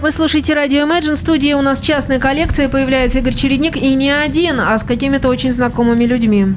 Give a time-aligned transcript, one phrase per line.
[0.00, 1.16] Вы слушаете радио Imagine.
[1.16, 2.68] В студии у нас частная коллекция.
[2.68, 3.76] Появляется Игорь Чередник.
[3.76, 6.54] И не один, а с какими-то очень знакомыми людьми.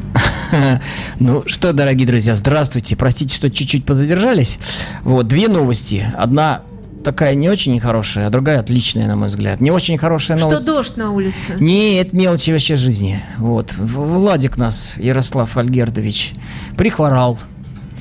[1.19, 2.97] Ну что, дорогие друзья, здравствуйте.
[2.97, 4.59] Простите, что чуть-чуть позадержались.
[5.03, 6.05] Вот, две новости.
[6.17, 6.61] Одна
[7.05, 9.61] такая не очень хорошая, а другая отличная, на мой взгляд.
[9.61, 10.63] Не очень хорошая новость.
[10.63, 11.55] Что дождь на улице?
[11.59, 13.23] Нет, мелочи вообще жизни.
[13.37, 13.73] Вот.
[13.77, 16.33] Владик нас, Ярослав Альгердович,
[16.75, 17.39] прихворал.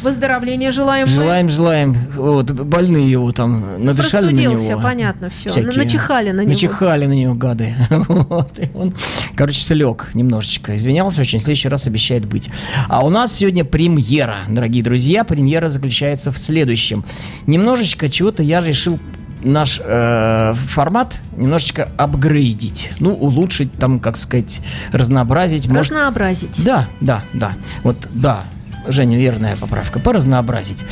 [0.03, 1.07] Выздоровления желаем.
[1.07, 1.53] Желаем, мы.
[1.53, 1.97] желаем.
[2.15, 4.81] Вот, больные его там надышали на него.
[4.81, 5.51] понятно, все.
[5.51, 5.73] Всякие.
[5.73, 6.53] Начихали на него.
[6.53, 7.75] Начихали на него, гады.
[7.91, 8.95] вот, и он,
[9.35, 10.77] короче, слег немножечко.
[10.77, 12.49] Извинялся очень, в следующий раз обещает быть.
[12.89, 15.25] А у нас сегодня премьера, дорогие друзья.
[15.25, 17.05] Премьера заключается в следующем.
[17.47, 18.99] Немножечко чего-то я решил
[19.43, 24.61] наш э, формат немножечко апгрейдить, ну, улучшить, там, как сказать,
[24.93, 25.71] разнообразить.
[25.71, 26.51] Разнообразить.
[26.51, 26.65] Может...
[26.65, 27.53] Да, да, да.
[27.83, 28.45] Вот, да,
[28.89, 30.85] Женя, верная поправка, поразнообразить.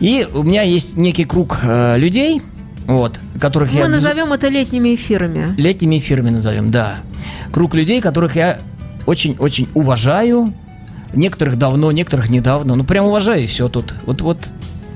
[0.00, 2.42] И у меня есть некий круг э, людей,
[2.86, 3.84] вот, которых Мы я...
[3.84, 5.54] Мы назовем это летними эфирами.
[5.56, 6.96] Летними эфирами назовем, да.
[7.52, 8.58] Круг людей, которых я
[9.06, 10.52] очень-очень уважаю.
[11.14, 12.74] Некоторых давно, некоторых недавно.
[12.74, 13.94] Ну, прям уважаю, и все тут.
[14.04, 14.38] Вот, вот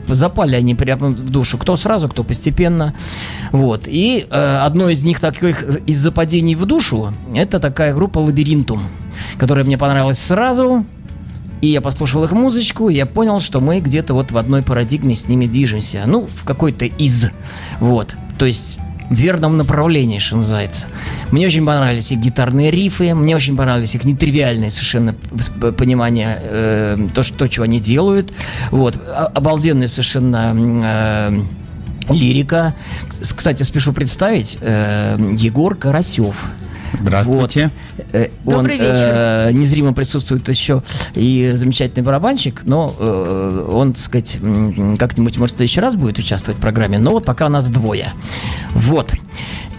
[0.06, 1.58] запали они прямо в душу.
[1.58, 2.94] Кто сразу, кто постепенно.
[3.52, 3.82] Вот.
[3.86, 8.80] И э, одно из них таких из западений в душу, это такая группа «Лабиринтум»,
[9.38, 10.84] которая мне понравилась сразу.
[11.60, 15.14] И я послушал их музычку, и я понял, что мы где-то вот в одной парадигме
[15.14, 16.04] с ними движемся.
[16.06, 17.30] Ну, в какой-то из.
[17.80, 18.14] Вот.
[18.38, 18.78] То есть
[19.10, 20.86] в верном направлении, что называется.
[21.30, 25.14] Мне очень понравились их гитарные рифы, мне очень понравились их нетривиальное совершенно
[25.76, 28.32] понимание э, то, что, то, чего они делают.
[28.70, 28.98] Вот.
[29.34, 31.40] Обалденная совершенно э,
[32.10, 32.74] лирика.
[33.08, 36.44] Кстати, спешу представить, э, Егор Карасев.
[36.98, 37.70] Здравствуйте.
[37.96, 38.06] Вот.
[38.12, 38.88] Э, он Добрый вечер.
[38.90, 40.82] Э, незримо присутствует еще
[41.14, 44.38] и замечательный барабанщик, но э, он, так сказать,
[44.98, 48.12] как-нибудь, может, в следующий раз будет участвовать в программе, но вот пока у нас двое.
[48.74, 49.12] Вот.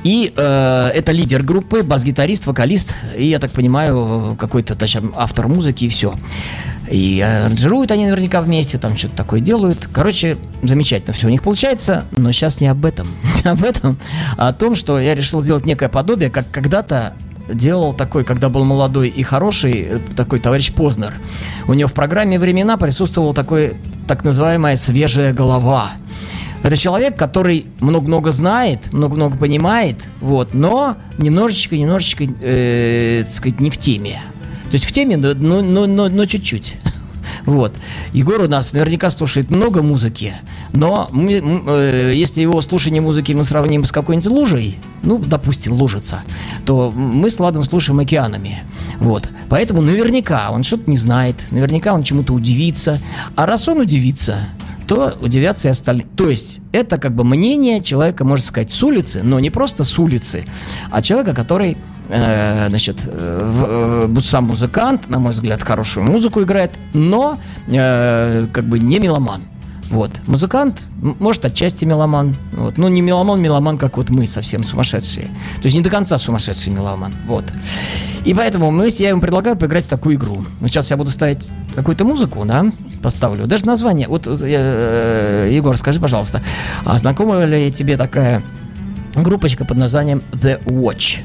[0.03, 5.83] И э, это лидер группы, бас-гитарист, вокалист, и, я так понимаю, какой-то точнее, автор музыки
[5.83, 6.13] и все.
[6.89, 9.87] И аранжируют они наверняка вместе, там что-то такое делают.
[9.93, 13.07] Короче, замечательно все у них получается, но сейчас не об этом.
[13.43, 13.97] Не об этом,
[14.37, 17.13] а о том, что я решил сделать некое подобие, как когда-то
[17.53, 21.13] делал такой, когда был молодой и хороший, э, такой товарищ Познер.
[21.67, 23.73] У него в программе «Времена» присутствовал такой
[24.07, 25.91] так называемая «свежая голова».
[26.61, 33.77] Это человек, который много-много знает, много-много понимает, вот, но немножечко-немножечко, э, так сказать, не в
[33.77, 34.21] теме.
[34.69, 36.75] То есть в теме, но, но, но, но чуть-чуть.
[37.45, 37.73] Вот.
[38.13, 40.35] Егор у нас наверняка слушает много музыки,
[40.73, 46.21] но мы, э, если его слушание музыки мы сравним с какой-нибудь лужей, ну, допустим, лужица,
[46.65, 48.63] то мы с Ладом слушаем океанами.
[48.99, 49.29] Вот.
[49.47, 52.99] Поэтому наверняка он что-то не знает, наверняка он чему-то удивится.
[53.35, 54.49] А раз он удивится,
[54.87, 56.07] то удивятся и остальные.
[56.15, 59.97] То есть это как бы мнение человека, можно сказать, с улицы, но не просто с
[59.97, 60.45] улицы,
[60.91, 61.77] а человека, который
[62.09, 67.37] значит, э, э, сам музыкант, на мой взгляд, хорошую музыку играет, но
[67.67, 69.41] э, как бы не меломан.
[69.91, 70.11] Вот.
[70.27, 72.35] Музыкант, может, отчасти меломан.
[72.51, 72.77] Вот.
[72.77, 75.25] Ну, не меломан, меломан, как вот мы, совсем сумасшедшие.
[75.61, 77.13] То есть не до конца сумасшедший меломан.
[77.27, 77.45] Вот.
[78.25, 80.43] И поэтому мы, я ему предлагаю поиграть в такую игру.
[80.61, 82.65] Сейчас я буду ставить какую-то музыку, да,
[83.01, 83.47] поставлю.
[83.47, 84.07] Даже название.
[84.07, 86.43] Вот, э, Егор, скажи, пожалуйста,
[86.85, 88.43] а знакома ли тебе такая
[89.15, 91.19] группочка под названием The Watch?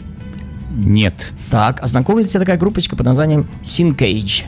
[0.74, 1.14] Нет.
[1.50, 4.44] Так, знакома ли тебе такая группочка под названием Syncage?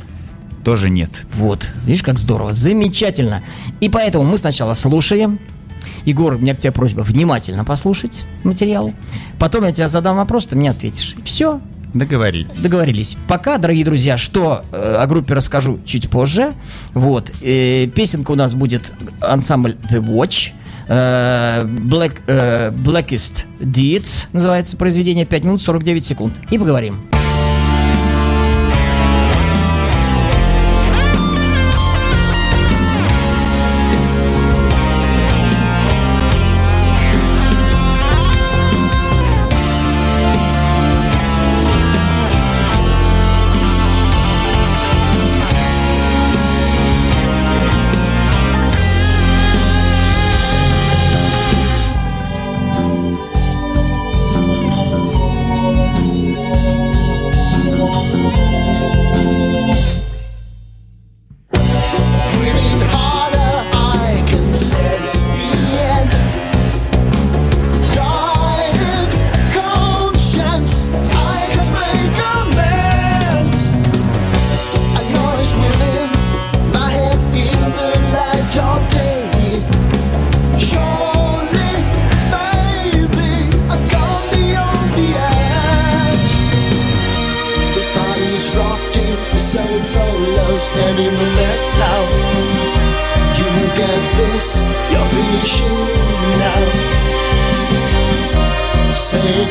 [0.64, 1.10] Тоже нет.
[1.34, 3.42] Вот, видишь, как здорово, замечательно.
[3.80, 5.38] И поэтому мы сначала слушаем.
[6.04, 8.92] Егор, у меня к тебе просьба внимательно послушать материал.
[9.38, 11.14] Потом я тебе задам вопрос, ты мне ответишь.
[11.24, 11.60] Все,
[11.94, 12.60] Договорились.
[12.60, 13.16] Договорились.
[13.26, 16.52] Пока, дорогие друзья, что э, о группе расскажу чуть позже.
[16.92, 17.30] Вот.
[17.42, 20.50] Э, песенка у нас будет ансамбль The Watch.
[20.88, 26.34] Э, Black, э, Blackest Deeds называется произведение 5 минут 49 секунд.
[26.50, 27.15] И поговорим.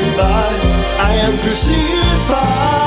[0.05, 0.59] Goodbye.
[0.99, 2.84] I am crucified.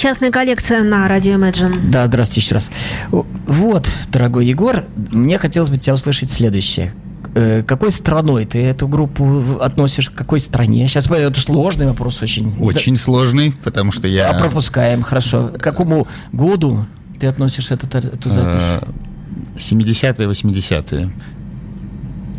[0.00, 1.90] Частная коллекция на радио Imagine.
[1.90, 2.70] Да, здравствуйте еще раз.
[3.10, 6.94] Вот, дорогой Егор, мне хотелось бы тебя услышать следующее.
[7.34, 10.08] Э, Какой страной ты эту группу относишь?
[10.08, 10.88] К какой стране?
[10.88, 12.56] Сейчас это сложный вопрос очень.
[12.60, 14.30] Очень сложный, потому что Да, я...
[14.30, 15.48] а пропускаем, хорошо.
[15.48, 16.86] К какому году
[17.20, 18.62] ты относишь этот, эту запись?
[18.62, 18.80] э,
[19.58, 21.10] 70-е, 80-е.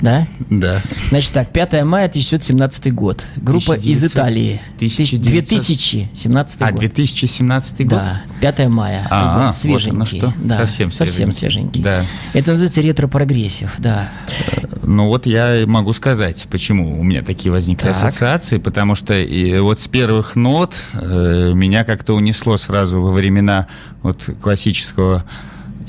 [0.01, 0.27] Да?
[0.49, 0.81] Да.
[1.09, 3.23] Значит так, 5 мая 1917 год.
[3.37, 4.61] Группа из 1900 Италии.
[4.77, 6.79] 1900 2017 А, год.
[6.79, 7.89] 2017 год?
[7.89, 9.07] Да, 5 мая.
[9.11, 9.95] А, вот свеженький.
[9.95, 10.33] оно что.
[10.37, 11.81] Да, Совсем совсем свеженький.
[11.81, 12.05] Да.
[12.33, 14.09] Это называется ретро-прогрессив, да.
[14.83, 17.95] Ну вот я могу сказать, почему у меня такие возникли Так.
[17.95, 23.67] ассоциации, потому что и вот с первых нот э, меня как-то унесло сразу во времена
[24.01, 25.23] вот классического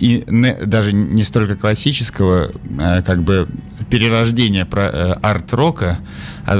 [0.03, 3.49] и не- даже не столько классического, а как бы
[3.89, 5.99] перерождения прог э, арт-рока.
[6.45, 6.57] А,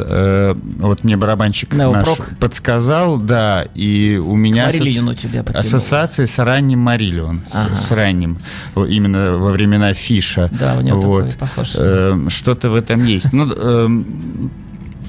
[0.55, 2.07] э, вот мне барабанщик наш
[2.39, 4.67] подсказал, да, и у меня
[5.15, 5.67] тебя подтянул.
[5.67, 7.77] ассоциации с ранним Марилион, с- Ага.
[7.77, 8.39] с, ранним,
[8.77, 10.49] во- именно во времена Фиша.
[10.53, 11.25] Да, у него вот.
[11.31, 11.73] такой похож.
[11.75, 13.33] Э, что-то в этом есть.
[13.33, 14.51] Ну, М,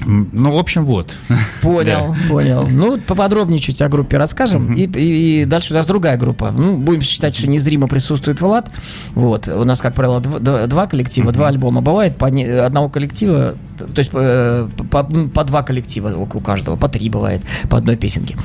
[0.06, 1.16] Ну, в общем, вот.
[1.62, 2.68] Понял, понял.
[2.70, 4.74] Ну, поподробнее чуть о группе расскажем.
[4.74, 6.52] И, и- и дальше у нас другая группа.
[6.52, 8.70] Ну, будем считать, что незримо присутствует Влад.
[9.16, 9.48] Вот.
[9.48, 11.82] У нас, как правило, дв- д- два коллектива, два альбома.
[11.82, 16.90] Бывает по не- одного коллектива, то есть э, по, по два коллектива у каждого, по
[16.90, 18.36] три бывает, по одной песенке.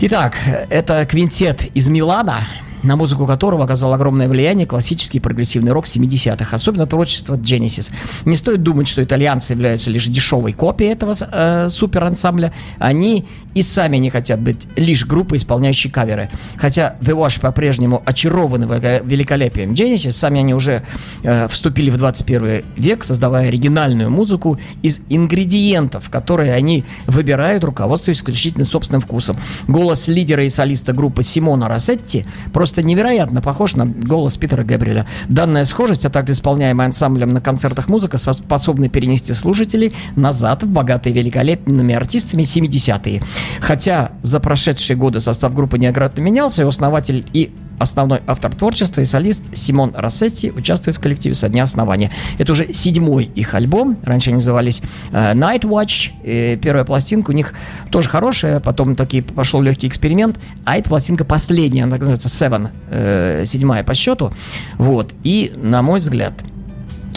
[0.00, 0.34] Итак,
[0.68, 2.38] это квинтет из Милана,
[2.82, 7.92] на музыку которого оказал огромное влияние классический прогрессивный рок 70-х, особенно творчество Genesis.
[8.24, 12.52] Не стоит думать, что итальянцы являются лишь дешевой копией этого э, суперансамбля.
[12.78, 16.30] Они и сами не хотят быть лишь группой, исполняющей каверы.
[16.56, 18.64] Хотя The Wash по-прежнему очарованы
[19.04, 20.82] великолепием Genesis, сами они уже
[21.22, 28.64] э, вступили в 21 век, создавая оригинальную музыку из ингредиентов, которые они выбирают, руководствуясь исключительно
[28.64, 29.36] собственным вкусом.
[29.68, 35.06] Голос лидера и солиста группы Симона Рассетти просто невероятно похож на голос Питера Габриэля.
[35.28, 40.68] Данная схожесть, а также исполняемая ансамблем на концертах музыка со- способны перенести слушателей назад в
[40.68, 43.22] богатые великолепными артистами 70-е.
[43.60, 49.04] Хотя за прошедшие годы состав группы неоднократно менялся, и основатель и основной автор творчества и
[49.04, 52.10] солист Симон Рассетти участвует в коллективе со дня основания.
[52.38, 53.98] Это уже седьмой их альбом.
[54.02, 54.82] Раньше они назывались
[55.12, 56.10] э, Night Watch.
[56.24, 57.54] Э, первая пластинка у них
[57.90, 60.38] тоже хорошая, потом таки пошел легкий эксперимент.
[60.64, 64.32] А эта пластинка последняя, она так называется Seven, э, седьмая по счету.
[64.78, 65.12] Вот.
[65.24, 66.34] И, на мой взгляд,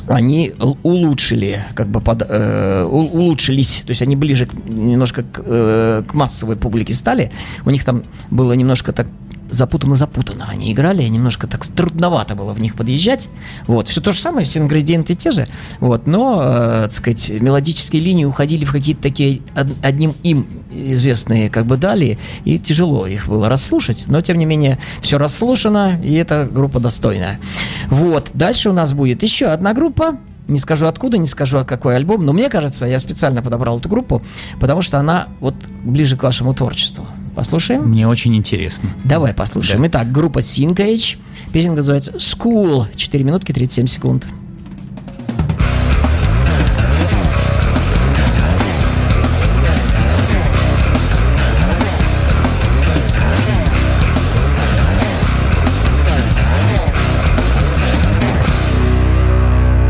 [0.08, 6.04] они улучшили, как бы под, э, улучшились, то есть они ближе к- немножко к, э,
[6.08, 7.32] к массовой публике стали.
[7.66, 9.08] У них там было немножко так
[9.56, 10.46] запутанно-запутанно.
[10.50, 13.28] Они играли, немножко так трудновато было в них подъезжать.
[13.68, 15.48] Вот, все то же самое, все ингредиенты те же.
[15.80, 21.50] Вот, но, э, так сказать, мелодические линии уходили в какие-то такие од- одним им известные
[21.50, 26.14] как бы далее, и тяжело их было расслушать, но тем не менее все расслушано, и
[26.14, 27.40] эта группа достойная.
[27.88, 32.26] Вот, дальше у нас будет еще одна группа, не скажу откуда, не скажу какой альбом,
[32.26, 34.22] но мне кажется, я специально подобрал эту группу,
[34.60, 37.08] потому что она вот ближе к вашему творчеству.
[37.36, 37.82] Послушаем?
[37.90, 38.90] Мне очень интересно.
[39.04, 39.82] Давай послушаем.
[39.82, 39.88] Да.
[39.88, 41.18] Итак, группа Syncage.
[41.52, 42.88] Песенка называется School.
[42.96, 44.28] 4 минутки 37 секунд.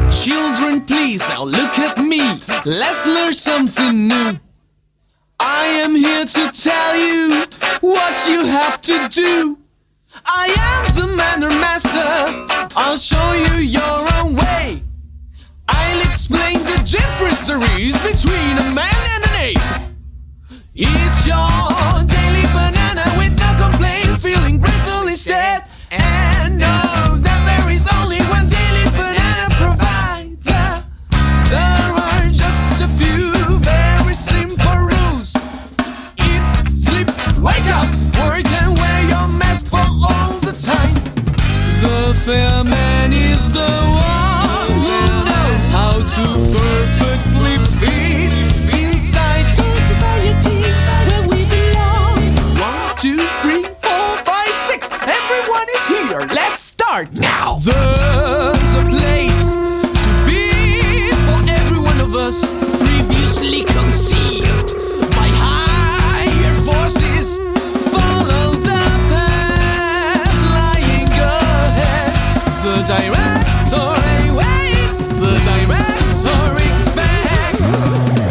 [0.10, 2.22] Children, please now look at me.
[2.66, 4.15] Let's learn something new.
[8.28, 9.58] You have to do.
[10.26, 12.00] I am the manner master.
[12.76, 14.82] I'll show you your own way.
[15.68, 19.58] I'll explain the differences between a man and an ape.
[20.74, 25.65] Eat your daily banana with no complaint, feeling grateful instead.
[56.24, 57.58] Let's start now.
[57.60, 62.46] There's a place to be for every one of us
[62.80, 64.72] previously conceived
[65.12, 67.38] by higher forces.
[67.92, 72.14] Follow the path lying ahead.
[72.64, 73.86] The director.
[75.20, 77.76] The director expects.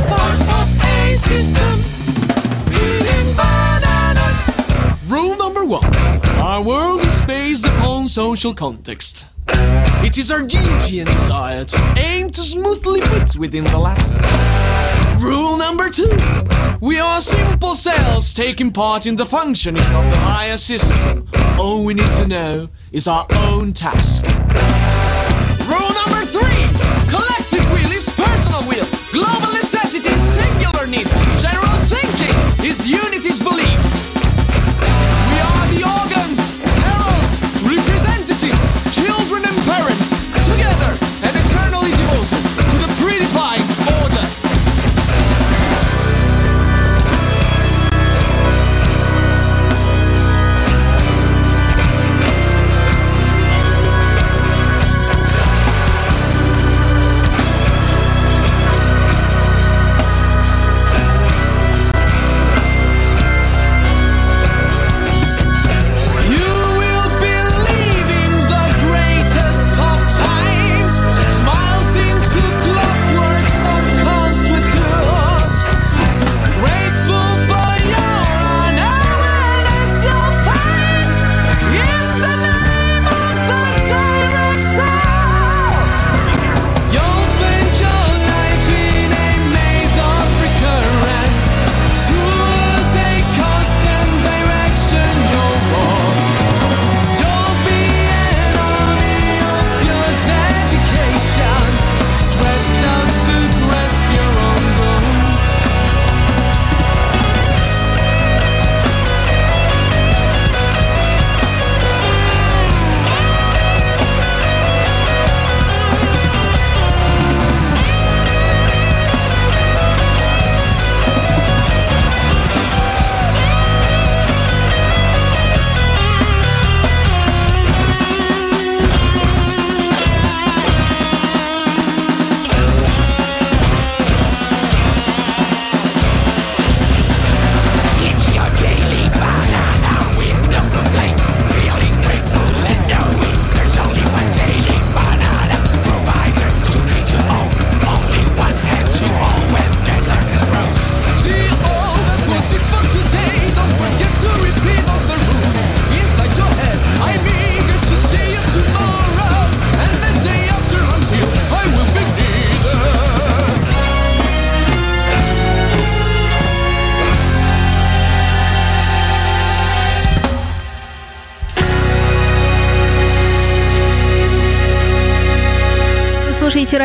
[0.09, 1.85] Part of a system.
[5.09, 5.85] Rule number one
[6.41, 9.27] Our world based upon social context.
[9.49, 15.25] It is our duty and desire to aim to smoothly fit within the latter.
[15.25, 16.17] Rule number two
[16.81, 21.27] We are simple cells taking part in the functioning of the higher system.
[21.59, 24.23] All we need to know is our own task.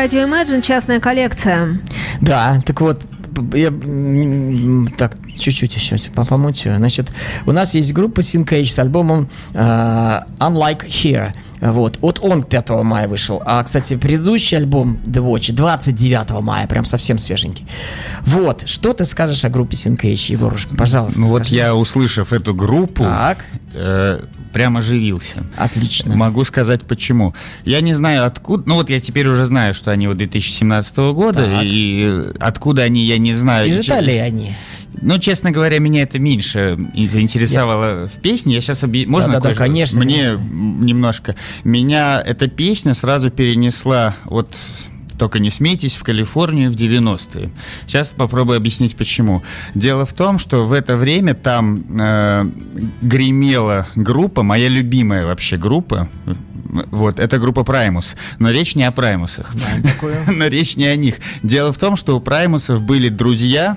[0.00, 1.78] Радио Imagine, частная коллекция.
[2.22, 3.02] Да, так вот,
[3.52, 3.70] я,
[4.96, 6.74] так, чуть-чуть еще по- помутю.
[6.76, 7.10] Значит,
[7.46, 9.58] у нас есть группа Syncage с альбомом э,
[10.38, 11.34] Unlike Here.
[11.60, 11.98] Вот.
[12.00, 13.42] Вот он 5 мая вышел.
[13.44, 17.66] А, кстати, предыдущий альбом The Watch 29 мая, прям совсем свеженький.
[18.22, 18.62] Вот.
[18.66, 20.74] Что ты скажешь о группе Syncage, Егорушка?
[20.76, 21.56] Пожалуйста, Ну вот скажи.
[21.56, 23.38] я, услышав эту группу, Так.
[23.74, 24.18] э,
[24.52, 25.44] прям оживился.
[25.56, 26.16] Отлично.
[26.16, 27.34] Могу сказать почему.
[27.64, 31.44] Я не знаю откуда, ну вот я теперь уже знаю, что они вот 2017 года,
[31.44, 31.62] Так.
[31.64, 33.68] и откуда они, я не знаю.
[33.68, 34.54] Из Италии они.
[35.02, 38.54] Ну, честно говоря, меня это меньше заинтересовало в песне.
[38.56, 39.06] Я сейчас объ...
[39.06, 39.62] Можно Да-да-да, кое-что?
[39.64, 40.84] конечно, Мне конечно.
[40.84, 41.36] немножко.
[41.64, 44.56] Меня эта песня сразу перенесла вот
[45.20, 47.50] только не смейтесь, в Калифорнию в 90-е.
[47.86, 49.42] Сейчас попробую объяснить почему.
[49.74, 52.46] Дело в том, что в это время там э,
[53.02, 56.08] гремела группа, моя любимая вообще группа,
[56.90, 58.16] вот, это группа Primus.
[58.38, 59.50] Но речь не о Праймусах.
[59.50, 60.14] Знаем такую.
[60.34, 61.16] Но речь не о них.
[61.42, 63.76] Дело в том, что у Праймусов были друзья,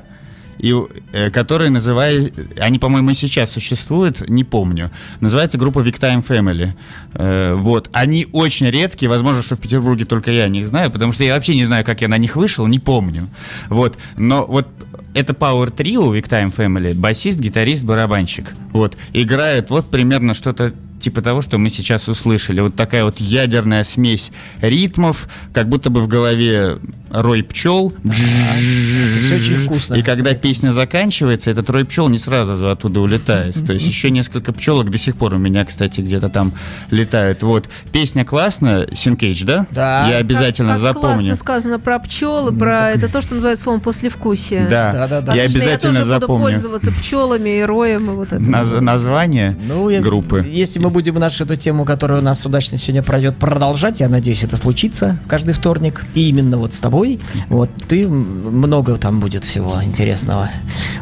[0.64, 0.74] и,
[1.12, 2.34] э, которые называют...
[2.58, 4.92] Они, по-моему, и сейчас существуют, не помню.
[5.20, 6.70] Называется группа Big Time Family.
[7.16, 7.90] Э, вот.
[7.92, 9.10] Они очень редкие.
[9.10, 11.84] Возможно, что в Петербурге только я о них знаю, потому что я вообще не знаю,
[11.84, 13.28] как я на них вышел, не помню.
[13.68, 13.98] Вот.
[14.16, 14.70] Но вот
[15.14, 16.98] это Power Trio Big Time Family.
[16.98, 18.56] Басист, гитарист, барабанщик.
[18.72, 18.96] Вот.
[19.12, 20.72] Играют вот примерно что-то
[21.04, 22.62] типа того, что мы сейчас услышали.
[22.62, 26.78] Вот такая вот ядерная смесь ритмов, как будто бы в голове
[27.12, 27.94] рой пчел.
[28.04, 29.96] Все очень вкусно.
[29.96, 33.56] И когда песня заканчивается, этот рой пчел не сразу оттуда улетает.
[33.66, 36.52] То есть еще несколько пчелок до сих пор у меня, кстати, где-то там
[36.90, 37.44] летают.
[37.44, 37.70] Вот.
[37.92, 39.68] Песня классная, Синкейдж, да?
[39.72, 40.08] Да.
[40.10, 41.18] Я обязательно как, как запомню.
[41.20, 44.68] классно сказано про пчелы, про это то, что называется словом послевкусие.
[44.70, 45.36] Да, Да-да-да.
[45.36, 46.44] я Отлично, обязательно я тоже буду запомню.
[46.46, 48.38] пользоваться пчелами и роем и вот это.
[48.38, 50.46] Наз- название Ну, я- группы.
[50.50, 54.44] Если мы будем нашу эту тему, которая у нас удачно сегодня пройдет, продолжать, я надеюсь,
[54.44, 56.06] это случится каждый вторник.
[56.14, 57.20] И именно вот с тобой.
[57.50, 60.50] Вот, ты много там будет всего интересного.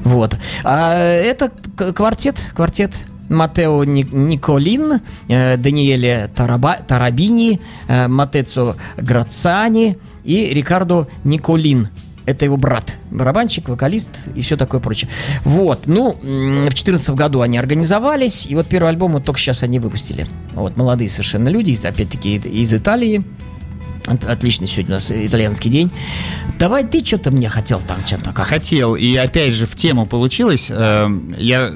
[0.03, 0.35] Вот.
[0.63, 1.51] А это
[1.93, 2.91] квартет, квартет
[3.29, 4.99] Матео Ни- Николин,
[5.29, 11.87] э, Даниэле Тараба- Тарабини, э, Матецо Грацани и Рикардо Николин.
[12.25, 15.09] Это его брат, барабанщик, вокалист и все такое прочее.
[15.43, 19.79] Вот, ну, в 2014 году они организовались, и вот первый альбом вот только сейчас они
[19.79, 20.27] выпустили.
[20.53, 23.23] Вот, молодые совершенно люди, опять-таки из- Италии.
[24.05, 25.91] От- Отличный сегодня у нас итальянский день.
[26.59, 30.67] Давай ты что-то мне хотел там чем-то как Хотел, и опять же в тему получилось.
[30.69, 31.71] Эм, Я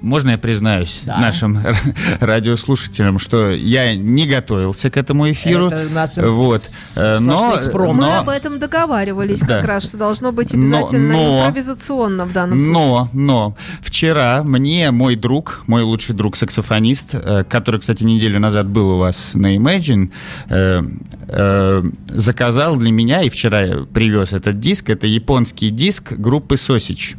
[0.00, 1.18] можно я признаюсь Да.
[1.18, 1.58] нашим
[2.20, 5.66] радиослушателям, что я не готовился к этому эфиру.
[5.66, 6.62] Это у нас вот,
[6.96, 7.94] э, но, экспромт.
[8.00, 9.46] Мы но, об этом договаривались Да.
[9.58, 12.72] как раз, что должно быть Но- обязательно но- импровизационно в данном случае.
[12.74, 18.66] но, но вчера мне мой друг, мой лучший друг саксофонист, э, который, кстати, неделю назад
[18.68, 20.10] был у вас на Imagine,
[20.48, 24.90] э, заказал для меня и вчера привез этот диск.
[24.90, 27.14] Это японский диск группы Сосич.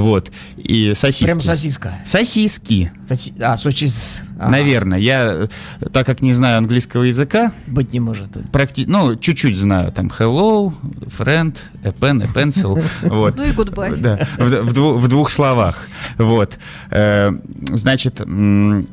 [0.00, 0.30] Вот.
[0.56, 1.24] И сосиски.
[1.24, 1.98] Прям сосиска.
[2.06, 2.92] Сосиски.
[3.02, 4.22] Соси- А, сосис.
[4.38, 4.50] Ага.
[4.50, 4.98] Наверное.
[4.98, 5.48] Я,
[5.92, 8.28] так как не знаю английского языка, Быть не может.
[8.52, 8.84] практи...
[8.86, 9.92] ну, чуть-чуть знаю.
[9.92, 10.72] Там hello,
[11.18, 12.82] friend, a pen, a pencil.
[13.02, 13.36] Вот.
[13.36, 13.96] Ну и goodbye.
[13.96, 15.88] Да, в, в дву- в двух словах.
[16.18, 16.58] Вот.
[16.90, 17.30] Э,
[17.70, 18.86] значит, м,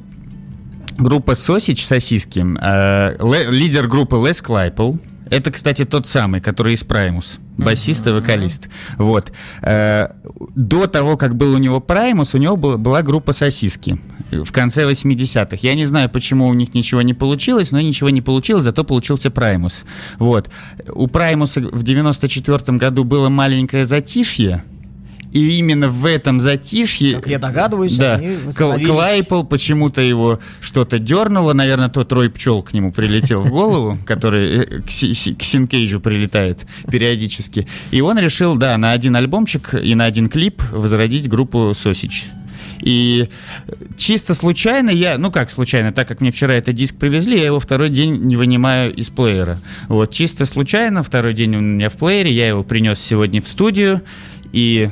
[0.97, 4.93] группа Сосич, сосиски, э, ле- лидер группы Лес Клайпл,
[5.29, 8.69] это, кстати, тот самый, который из Праймус, басист и вокалист.
[8.97, 9.31] Вот.
[9.61, 10.07] Э,
[10.55, 13.99] До того, как был у него Primus, у него был- была группа Сосиски
[14.31, 15.57] в конце 80-х.
[15.61, 19.29] Я не знаю, почему у них ничего не получилось, но ничего не получилось, зато получился
[19.31, 19.83] Праймус.
[20.19, 20.49] Вот.
[20.89, 24.63] У Праймуса в 94 году было маленькое затишье,
[25.35, 27.15] и именно в этом затишье...
[27.15, 28.37] Как я догадываюсь, да, они.
[28.85, 34.59] Клейпул почему-то его что-то дернуло, наверное, тот рой пчел к нему прилетел в голову, который
[34.59, 37.67] э, к, Си- Си- к Syncage у прилетает периодически.
[37.91, 42.27] И он решил, да, на один альбомчик и на один клип возродить группу Sausage.
[42.79, 43.27] И
[43.97, 47.59] чисто случайно я, ну как случайно, так как мне вчера этот диск привезли, я его
[47.59, 49.59] второй день не вынимаю из плеера.
[49.89, 53.49] Вот, чисто случайно, второй день он у меня в плеере, я его принес сегодня в
[53.49, 54.01] студию,
[54.53, 54.89] и...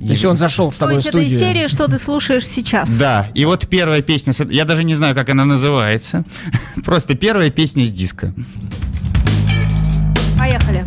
[0.00, 2.46] То есть он зашел с То тобой в есть это из серии, что ты слушаешь
[2.46, 2.96] сейчас.
[2.98, 6.24] Да, и вот первая песня, я даже не знаю, как она называется,
[6.84, 8.32] просто первая песня с диска.
[10.38, 10.86] Поехали.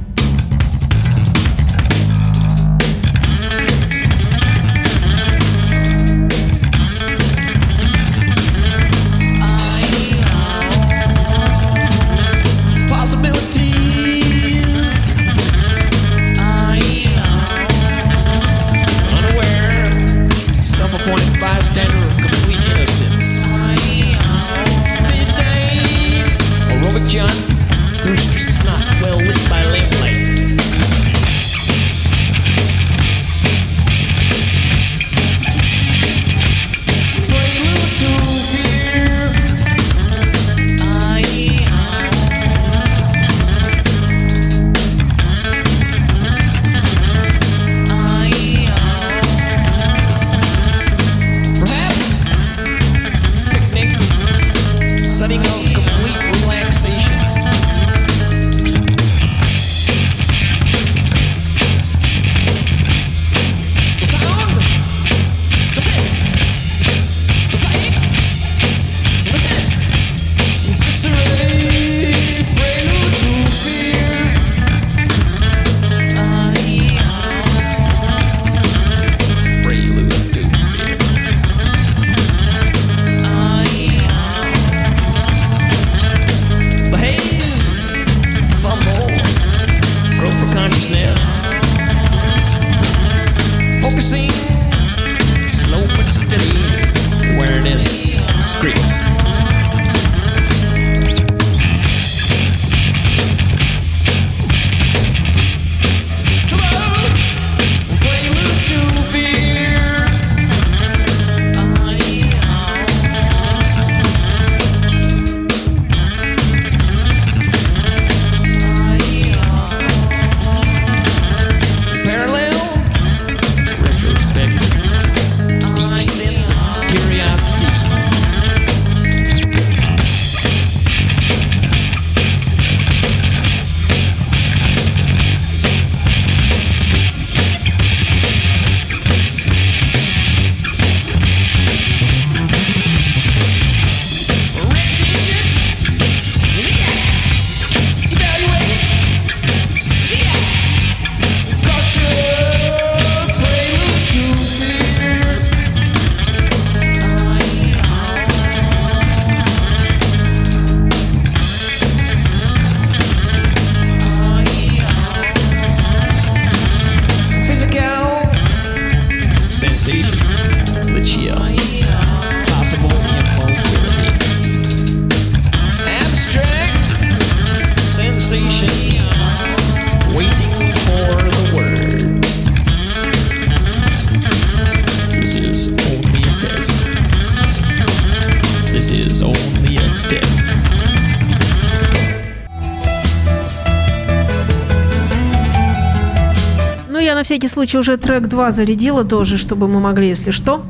[197.21, 200.65] На всякий случай уже трек 2 зарядила тоже, чтобы мы могли, если что.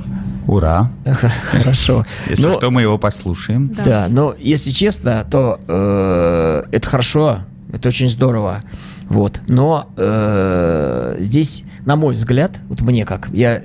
[0.48, 0.92] Ура!
[1.52, 2.06] Хорошо.
[2.30, 3.70] Если Ну, что, мы его послушаем.
[3.70, 3.84] Да.
[3.86, 7.38] Да, но если честно, то э, это хорошо,
[7.72, 8.64] это очень здорово.
[9.08, 9.40] Вот.
[9.48, 13.62] Но э, здесь, на мой взгляд, вот мне как, я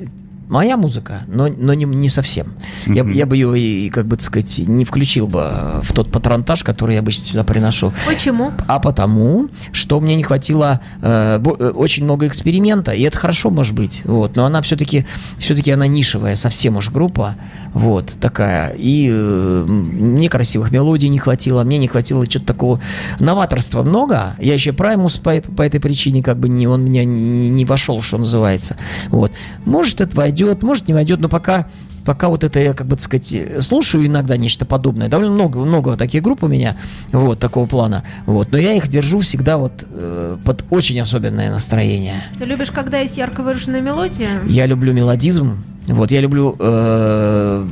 [0.49, 2.55] моя музыка, но, но не, не совсем.
[2.87, 5.51] Я, б- я бы ее, и, как бы так сказать, не включил бы
[5.83, 7.93] в тот патронтаж, который я обычно сюда приношу.
[8.07, 8.53] Почему?
[8.69, 13.51] А потому, что мне не хватило э, бо- э, очень много эксперимента, и это хорошо,
[13.51, 15.05] может быть, вот, но она все-таки,
[15.39, 17.35] все-таки она нишевая, совсем уж группа,
[17.75, 22.81] вот, такая, и э, мне красивых мелодий не хватило, мне не хватило чего-то такого,
[23.19, 27.49] новаторства много, я еще Праймус по, по этой причине, как бы, не, он меня не,
[27.51, 28.77] не вошел, что называется,
[29.09, 29.33] вот,
[29.65, 31.67] может, это войдет, может, не войдет, но пока
[32.07, 35.09] пока вот это я, как бы так сказать, слушаю иногда нечто подобное.
[35.09, 36.77] Довольно много, много таких групп у меня,
[37.13, 38.05] вот, такого плана.
[38.25, 38.53] Вот.
[38.53, 42.23] Но я их держу всегда вот э, под очень особенное настроение.
[42.39, 44.41] Ты любишь, когда есть ярко выраженная мелодия?
[44.47, 45.63] Я люблю мелодизм.
[45.89, 47.67] Вот, я люблю э,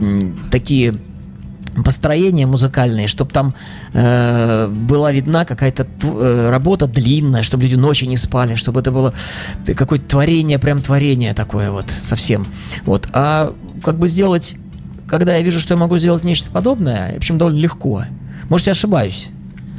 [0.50, 0.94] такие
[1.82, 3.54] построения музыкальные, чтобы там
[3.92, 9.12] э, была видна какая-то э, работа длинная, чтобы люди ночи не спали, чтобы это было
[9.66, 12.46] какое-то творение, прям творение такое вот совсем.
[12.84, 13.08] Вот.
[13.12, 14.56] А как бы сделать,
[15.08, 18.04] когда я вижу, что я могу сделать нечто подобное, в общем, довольно легко.
[18.48, 19.28] Может, я ошибаюсь.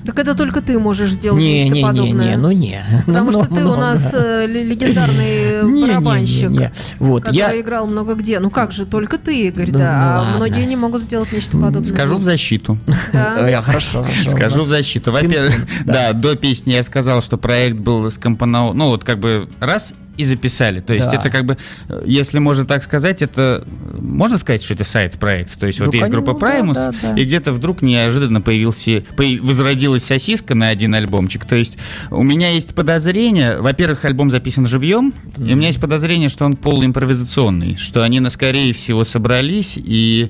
[0.06, 2.30] Так это только ты можешь сделать Не, нечто не, не, подобное.
[2.32, 2.80] не, ну не.
[3.06, 4.44] Потому Ну, что ты ну, у нас да.
[4.44, 6.50] э, ле- легендарный Не, не, барабанщик.
[6.50, 6.72] не, не.
[7.00, 7.60] Вот, который я...
[7.62, 8.40] играл много где.
[8.40, 10.00] Ну как же, только ты, Игорь, Ну, да.
[10.00, 10.36] ну а ладно.
[10.38, 11.86] многие не могут сделать нечто подобное.
[11.90, 12.78] Скажу в защиту.
[13.14, 13.36] Да.
[13.50, 14.30] Э, Хорошо, хорошо.
[14.30, 15.12] Скажу в защиту.
[15.12, 19.94] Во-первых, да, до песни я сказал, что проект был скомпонован, ну вот как бы раз
[20.18, 20.80] и записали.
[20.80, 21.18] То есть Да.
[21.18, 21.58] это как бы,
[22.06, 23.64] если можно так сказать, это
[24.00, 25.60] можно сказать, что это сайт-проект.
[25.60, 27.14] То есть Ну, вот есть группа да, Primus, да, да.
[27.16, 31.46] и где-то вдруг неожиданно появился, появ- возродилась сосиска на один альбомчик.
[31.46, 31.78] То есть
[32.12, 36.56] у меня есть подозрение, во-первых, альбом записан живьем, и у меня есть подозрение, что он
[36.56, 40.30] полуимпровизационный, что они, на скорее всего, собрались и,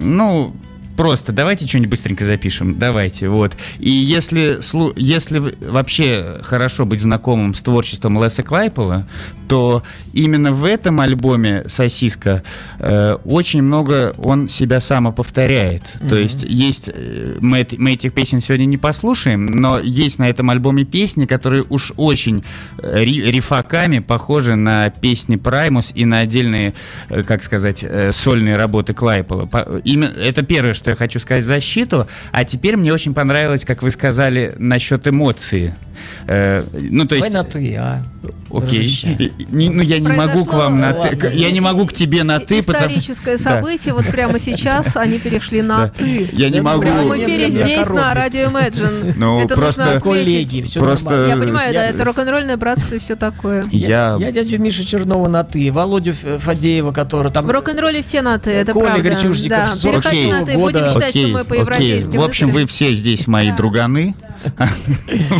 [0.00, 0.54] ну,
[0.96, 2.78] Просто давайте что-нибудь быстренько запишем.
[2.78, 3.56] Давайте, вот.
[3.78, 4.58] И если,
[4.96, 9.06] если вообще хорошо быть знакомым с творчеством Леса Клайпела,
[9.48, 12.42] то именно в этом альбоме «Сосиска»
[12.78, 15.82] э, очень много он себя самоповторяет.
[16.08, 16.90] То есть есть...
[16.92, 21.64] э, Мы, мы этих песен сегодня не послушаем, но есть на этом альбоме песни, которые
[21.68, 22.44] уж очень
[22.78, 26.72] э, ри- рифаками похожи на песни Праймус и на отдельные,
[27.08, 28.94] э, как сказать, сольные работы
[29.84, 32.08] именно- Это первое, что я хочу сказать защиту.
[32.32, 35.72] А теперь мне очень понравилось, как вы сказали, насчет эмоций.
[36.26, 37.32] Э, Ну, то есть...
[37.32, 38.02] на ты, а.
[38.52, 38.84] Окей.
[38.86, 41.16] и- Ну, я не могу к вам на ты.
[41.16, 41.26] ладно.
[41.28, 43.42] Я не могу к тебе на ты, потому- Историческое Да.
[43.42, 45.88] событие, вот прямо сейчас они перешли на Да.
[45.88, 46.28] ты.
[46.32, 46.78] Я не Да, могу...
[46.82, 49.14] В прямом эфире здесь, на радио Imagine.
[49.16, 51.30] Ну, Это просто- нужно Коллеги, все Просто- нормально.
[51.34, 53.64] Я понимаю, да, Я- это рок-н-ролльное братство и все такое.
[53.72, 54.16] Я...
[54.20, 57.46] Я дядю Миша Чернова на ты, Володю Фадеева, который там...
[57.46, 59.02] В рок-н-ролле все на ты, это Коля правда.
[59.10, 60.78] Горчужников, Да, 46 переходи на ты, года.
[60.80, 61.58] будем считать, что Окей, мы по окей.
[61.60, 62.20] европейским.
[62.20, 63.56] В общем, вы все здесь мои Да.
[63.56, 64.14] друганы.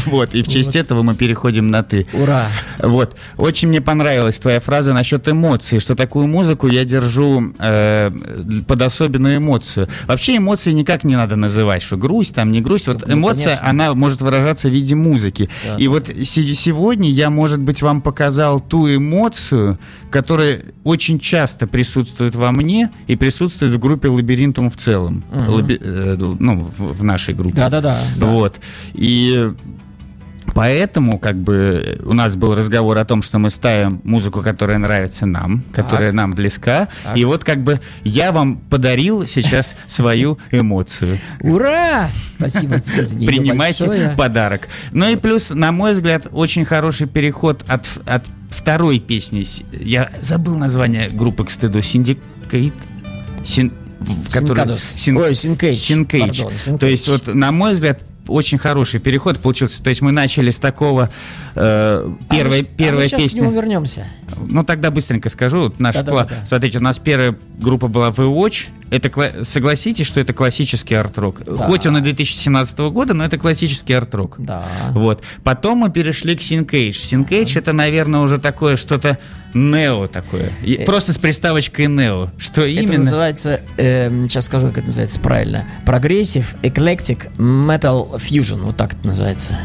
[0.07, 2.07] Вот, и в честь этого мы переходим на ты.
[2.12, 2.47] Ура.
[2.78, 3.16] Вот.
[3.37, 8.11] Очень мне понравилась твоя фраза насчет эмоций, что такую музыку я держу э,
[8.66, 9.88] под особенную эмоцию.
[10.06, 12.87] Вообще эмоции никак не надо называть, что грусть, там не грусть.
[12.87, 13.68] Вот Ну, эмоция, конечно.
[13.68, 15.48] она может выражаться в виде музыки.
[15.66, 19.78] Да, И вот се- сегодня я, может быть, вам показал ту эмоцию,
[20.11, 25.22] которая очень часто присутствует во мне и присутствует в группе Лабиринтум в целом.
[25.32, 27.56] Лаби- э, ну, в нашей группе.
[27.56, 27.98] Да-да-да.
[28.18, 28.26] да.
[28.26, 28.56] Вот.
[28.94, 29.50] И
[30.55, 35.27] поэтому, как бы, у нас был разговор о том, что мы ставим музыку, которая нравится
[35.27, 36.88] нам, которая нам близка.
[37.05, 37.17] Так.
[37.17, 41.19] И вот, как бы, я вам подарил сейчас свою эмоцию.
[41.41, 42.09] Ура!
[42.38, 44.09] Спасибо тебе за нее Принимайте большое.
[44.17, 44.69] подарок.
[44.93, 49.47] Ну и плюс, на мой взгляд, очень хороший переход от, от второй песни.
[49.81, 51.83] Я забыл название группы к стыду.
[51.83, 52.75] Синдикейт?
[53.45, 53.73] Син...
[54.33, 54.83] которая- Синкадос.
[54.97, 55.79] Син- Ой, Syncage.
[55.79, 56.42] Syncage.
[56.43, 56.81] Пардон, Syncage.
[56.81, 58.01] То есть, вот, на мой взгляд,
[58.33, 59.83] очень хороший переход получился.
[59.83, 61.11] То есть мы начали с такого
[61.55, 63.40] э, первая, А мы, первая сейчас к песня.
[63.42, 64.07] нему вернемся.
[64.49, 65.62] Ну тогда быстренько скажу.
[65.62, 66.35] Вот наша Да-да-да-да.
[66.37, 71.42] была- Смотрите, у нас первая группа была The Watch, это согласитесь, что это классический арт-рок.
[71.46, 71.64] Да.
[71.66, 74.37] Хоть он и 2017 года, но это классический арт-рок.
[74.38, 74.66] Да.
[74.90, 75.22] Вот.
[75.42, 76.90] Потом мы перешли к Syncage.
[76.90, 79.18] Syncage это, наверное, уже такое что-то
[79.55, 80.52] нео такое.
[80.62, 80.85] И Э.
[80.85, 82.28] Просто с приставочкой нео.
[82.38, 82.98] Что Это именно?
[82.98, 85.64] называется, эм, сейчас скажу, как это называется правильно.
[85.87, 88.61] Прогрессив Eclectic Metal Fusion.
[88.62, 89.59] Вот так это называется.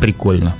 [0.00, 0.54] Прикольно.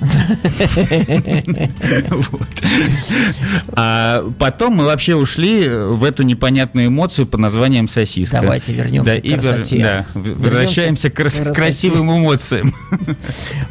[3.73, 8.41] А потом мы вообще ушли в эту непонятную эмоцию под названием сосиска.
[8.41, 10.07] Давайте вернемся к красоте.
[10.15, 12.75] Возвращаемся к красивым эмоциям.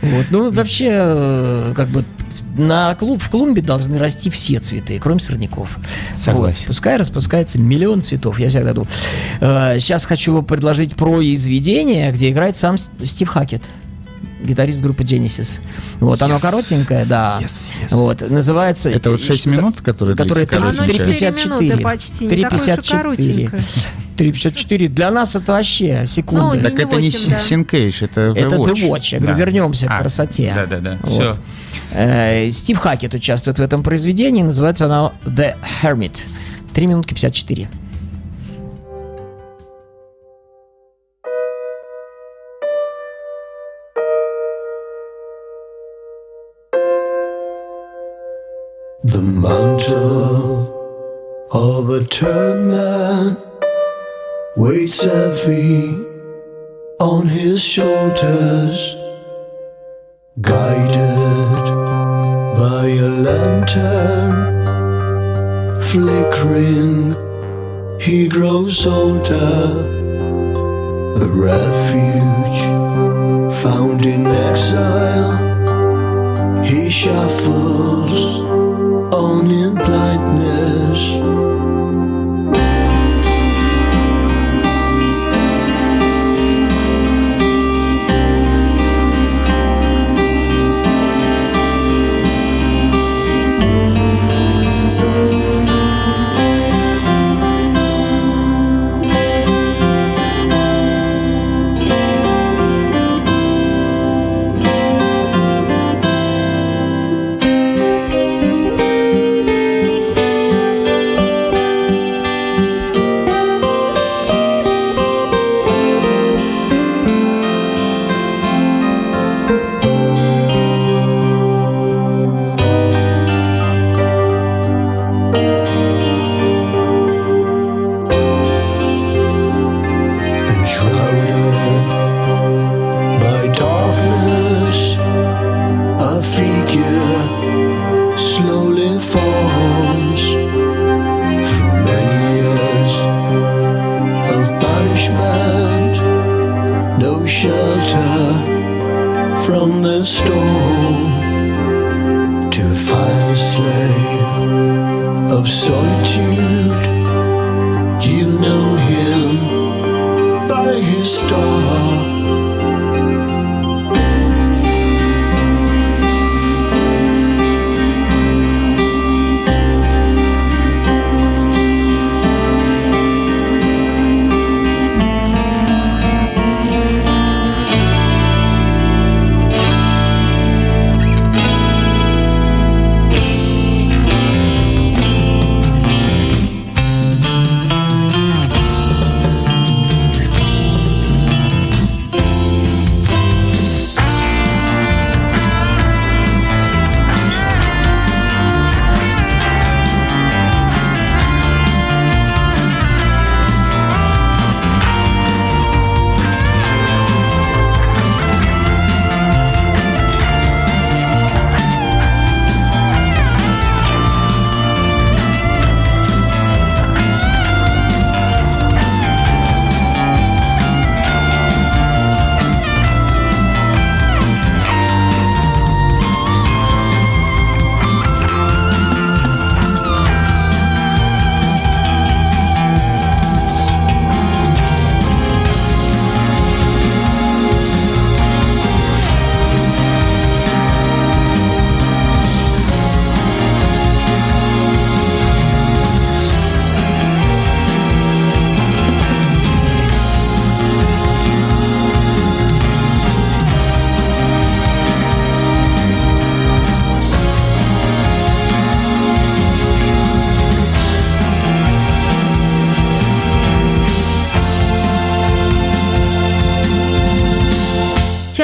[0.02, 0.26] Вот.
[0.30, 2.06] Ну, вообще, э, как бы
[2.58, 5.78] на клуб, в клумбе должны расти все цветы, кроме сорняков.
[6.18, 6.60] Согласен.
[6.60, 6.68] Вот.
[6.68, 8.90] Пускай распускается миллион цветов, я всегда думаю.
[9.42, 13.62] Э, Сейчас хочу предложить произведение, где играет сам Стив Хакет.
[14.44, 15.60] Гитарист группы Genesis.
[16.00, 16.42] Вот, оно Yes.
[16.42, 17.40] коротенькое, да.
[17.42, 17.96] Yes, yes.
[17.96, 18.90] Вот, называется...
[18.90, 21.32] Это вот шесть э, минут, которые которые длится Оно коротенькое?
[21.32, 21.46] 3,54.
[21.64, 22.98] минуты почти, не такое уж и 3,54.
[22.98, 23.64] коротенькое.
[24.18, 24.88] 3,54.
[24.90, 26.58] Для нас это вообще секунды.
[26.58, 27.38] Ну, Так не это не восемь, да.
[27.38, 28.74] Syncage, это The Это Watch.
[28.74, 29.08] The Watch.
[29.14, 29.42] Я говорю, Да.
[29.46, 30.52] вернемся к А, красоте.
[30.56, 31.12] Да-да-да, Вот.
[31.12, 31.38] все.
[31.92, 34.42] Э, Стив Хакет участвует в этом произведении.
[34.44, 36.20] Называется оно The Hermit.
[36.74, 37.70] 3 минутки 54.
[51.86, 53.38] Of a turned man
[54.58, 56.04] weighs heavy
[57.00, 58.96] on his shoulders,
[60.42, 61.66] guided
[62.58, 64.34] by a lantern
[65.90, 67.14] flickering.
[68.02, 69.60] He grows older,
[71.24, 72.62] a refuge
[73.62, 75.34] found in exile.
[76.64, 78.42] He shuffles
[79.14, 80.65] on in blindness.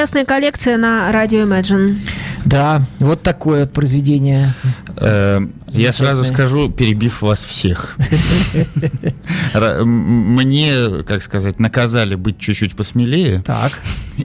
[0.02, 1.96] Частная коллекция на радио Imagine.
[2.44, 4.52] Да, вот такое вот произведение.
[4.96, 5.38] Э,
[5.68, 7.96] Я сразу скажу, перебив вас всех.
[9.84, 13.78] Мне, как сказать, наказали быть чуть-чуть посмелее, Так.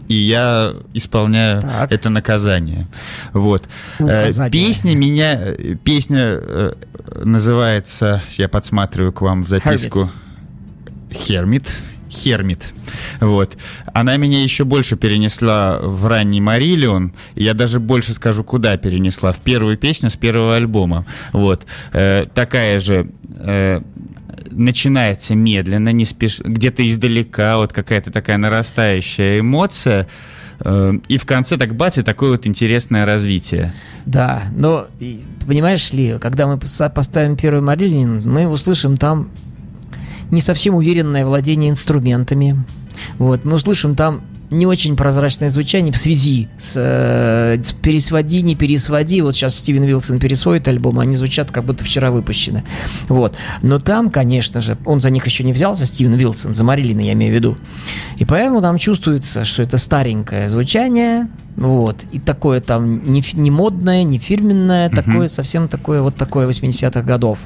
[0.08, 1.92] и я исполняю Так.
[1.92, 2.88] это наказание.
[3.34, 3.70] Вот.
[4.00, 4.52] Э, Указание.
[4.52, 6.74] Песня меня, э, песня э,
[7.24, 10.10] называется, я подсматриваю к вам в записку.
[11.12, 11.68] Хермит.
[11.68, 11.68] Хермит.
[13.20, 13.58] Вот.
[13.94, 17.14] Она меня еще больше перенесла в ранний Марилион.
[17.36, 19.32] Я даже больше скажу, куда перенесла.
[19.32, 21.06] В первую песню с первого альбома.
[21.34, 21.66] Вот.
[21.94, 23.82] Э, такая же э,
[24.52, 26.40] начинается медленно, не спеш...
[26.40, 30.08] где-то издалека, вот какая-то такая нарастающая эмоция.
[30.60, 33.74] Э, и в конце так бац, и такое вот интересное развитие.
[34.06, 34.88] Да, но
[35.46, 39.30] понимаешь ли, когда мы поставим первый Марилин, мы услышим там
[40.32, 42.56] не совсем уверенное владение инструментами.
[43.18, 48.56] Вот, мы услышим там не очень прозрачное звучание в связи с, э, с пересводи, не
[48.56, 49.22] пересводи.
[49.22, 52.64] Вот сейчас Стивен Вилсон пересводит альбом, они звучат как будто вчера выпущены.
[53.10, 53.36] Вот.
[53.62, 57.14] Но там, конечно же, он за них еще не взялся, Стивен Вилсон, за Марилина я
[57.14, 57.58] имею в виду.
[58.18, 61.28] И поэтому там чувствуется, что это старенькое звучание,
[61.58, 67.02] вот, и такое там не, не модное, не фирменное, такое, совсем такое, вот такое 80-х
[67.02, 67.40] годов.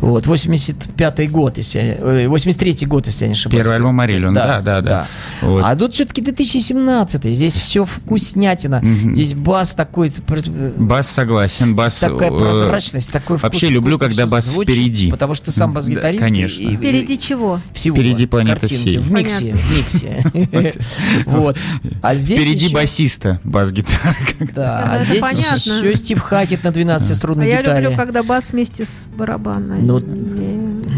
[0.00, 3.62] Вот, 85-й год, если я, э, 83-й год, если я не ошибаюсь.
[3.62, 5.06] Первый альбом Марилион, да, да, да.
[5.40, 5.62] Вот.
[5.64, 8.82] А тут все-таки 2017 здесь все вкуснятина,
[9.12, 11.94] здесь бас такой, э, Бас согласен, бас...
[11.98, 13.42] такая э, прозрачность, такой вкус.
[13.50, 15.10] Вообще люблю, вкус, когда бас звучит, впереди.
[15.10, 16.20] Потому что сам Да, бас-гитарист.
[16.20, 16.62] и- конечно.
[16.62, 17.58] и- Впереди чего?
[17.72, 17.96] всего.
[17.96, 18.98] Впереди планеты всей.
[18.98, 20.74] В миксе, в миксе.
[21.26, 21.56] Вот.
[22.02, 24.14] А здесь Впереди басиста бас-гитара.
[24.54, 25.56] Да, а здесь понятно.
[25.86, 27.82] еще Стив Хакет на 12-струнной А я гитаре.
[27.84, 29.86] люблю, когда бас вместе с барабаном.
[29.86, 30.02] Ну,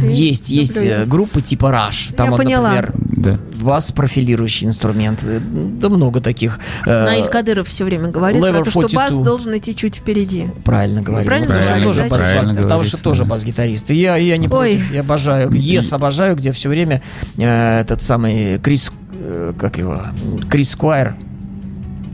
[0.08, 1.02] Есть, есть я.
[1.02, 2.14] э, группы типа Rush.
[2.14, 2.70] Там Я вот, поняла.
[2.74, 3.38] например, Да.
[3.62, 5.22] бас профилирующий инструмент.
[5.24, 6.58] Э, Да много таких.
[6.86, 9.24] Э, Наиль Кадыров все время говорит Level про то, что бас 42.
[9.24, 10.48] должен идти чуть впереди.
[10.64, 11.26] Правильно говорю.
[11.26, 13.90] Правильно потому что он говорю, тоже бас, Правильно бас- потому что тоже бас-гитарист.
[13.90, 14.50] И я, я не Ой.
[14.50, 15.50] против, я обожаю.
[15.52, 17.02] Ес обожаю, где все время
[17.36, 20.02] э, этот самый Крис, э, как его,
[20.48, 21.16] Крис Сквайр,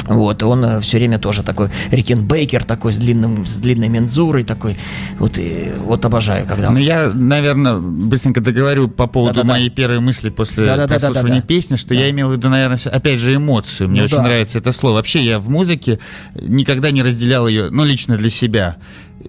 [0.07, 4.76] вот, он все время тоже такой Рикен Бейкер, такой с длинным, с длинной мензурой, такой,
[5.18, 9.55] вот, и, вот обожаю, когда Ну, он я, наверное, быстренько договорю по поводу Да-да-да.
[9.55, 11.07] моей первой мысли после Да-да-да-да-да-да.
[11.07, 13.88] прослушивания песни, что я имел в виду, наверное, опять же, эмоцию.
[13.88, 14.22] Мне Ну очень да.
[14.24, 14.94] нравится это слово.
[14.96, 15.98] Вообще, я в музыке
[16.40, 18.76] никогда не разделял ее, ну, лично для себя.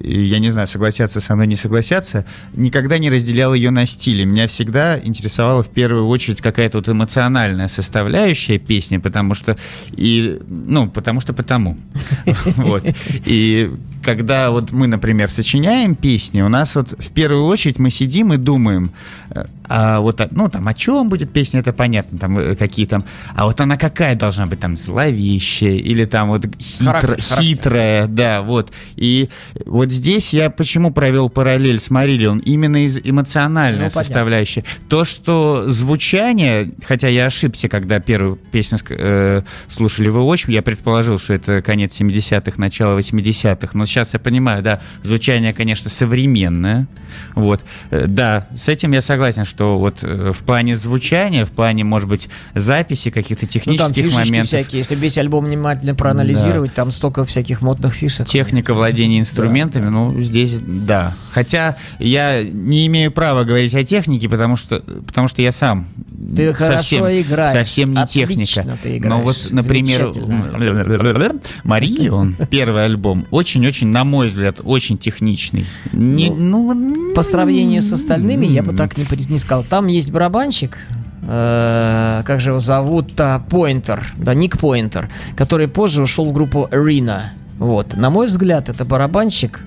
[0.02, 2.26] Я не знаю, согласятся со мной, не согласятся.
[2.54, 4.24] Никогда не разделял ее на стили.
[4.24, 9.58] Меня всегда интересовала в первую очередь какая-то вот эмоциональная составляющая песни, потому что
[9.92, 11.78] и ну потому что потому.
[12.58, 12.84] Вот.
[13.26, 13.72] И
[14.06, 18.38] когда вот мы, например, сочиняем песни, у нас вот в первую очередь мы сидим и
[18.38, 18.92] думаем,
[19.32, 22.86] э, а вот, а- ну там о чем будет песня, это понятно, там э, какие
[22.86, 23.04] там,
[23.36, 27.38] а вот она какая должна быть там зловещая или там вот хитро- Характер, характер.
[27.42, 28.72] хитрая, да, вот.
[28.96, 29.30] И
[29.66, 32.38] вот здесь я почему провел параллель с Марилион?
[32.40, 34.04] Именно из эмоциональной Ну, понятно.
[34.04, 34.64] составляющей.
[34.88, 41.18] То, что звучание, хотя я ошибся, когда первую песню э, слушали вы очень, я предположил,
[41.18, 46.88] что это конец 70-х, начало 80-х, но сейчас я понимаю, да, звучание, конечно, современное,
[47.34, 47.62] вот.
[47.92, 52.10] Э, Да, с этим я согласен, что вот э, в плане звучания, в плане, может
[52.10, 54.80] быть, записи каких-то Ну, там технических моментов, всякие.
[54.80, 58.28] Если весь альбом внимательно проанализировать, там столько всяких модных фишек.
[58.28, 61.14] Техника владения инструментами, ну, здесь да.
[61.32, 65.88] Хотя я не имею права говорить о технике, потому что, потому что я сам
[66.36, 67.52] Ты совсем, хорошо играешь.
[67.52, 68.78] совсем не Отлично техника.
[68.82, 69.52] ты Но вот, играешь.
[69.52, 71.34] например.
[71.64, 75.66] Мариллион, первый альбом, очень-очень, на мой взгляд, очень техничный.
[75.94, 79.64] Не, ну, По сравнению с остальными, я бы так не, не сказал.
[79.64, 80.78] Там есть барабанщик,
[81.24, 87.30] э, как же его зовут-то, Пойнтер, да, Ник Пойнтер, который позже ушел в группу Arena.
[87.58, 87.96] Вот.
[87.96, 89.62] На мой взгляд, это барабанщик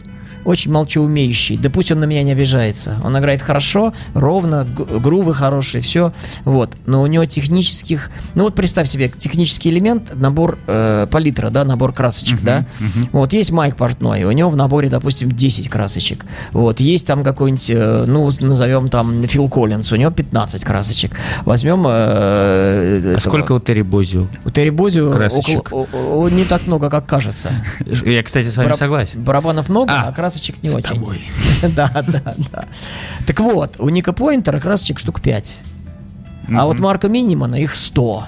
[0.48, 1.58] очень молчаумеющий.
[1.58, 2.96] Да пусть он на меня не обижается.
[3.04, 6.12] Он играет хорошо, ровно, грувы хорошие, все.
[6.44, 6.70] Вот.
[6.86, 8.10] Но у него технических...
[8.34, 12.64] Ну вот представь себе, технический элемент, набор э, палитра, да, набор красочек, да.
[13.12, 16.24] Вот есть Майк Портной, у него в наборе, допустим, 10 красочек.
[16.52, 16.80] Вот.
[16.80, 21.12] Есть там какой-нибудь, э, ну, назовем там Фил Коллинз, у него 15 красочек.
[21.44, 21.86] Возьмем...
[21.86, 24.26] э, а этого- сколько у Терри Бозио?
[24.46, 27.50] У Терри Бозио около- о- о- не так много, как кажется.
[28.04, 29.20] Я, кстати, с вами Бараб- согласен.
[29.22, 30.82] Барабанов много, А, а, красочек не с очень.
[30.94, 31.20] тобой.
[31.74, 32.64] Да, да, да.
[33.26, 35.54] Так вот, у Ника Пойнтера красочек штук 5.
[36.56, 38.24] А вот Марка Минимана их 100.